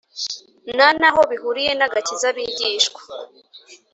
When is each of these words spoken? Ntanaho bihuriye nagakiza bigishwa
Ntanaho 0.75 1.21
bihuriye 1.31 1.71
nagakiza 1.75 2.27
bigishwa 2.35 3.01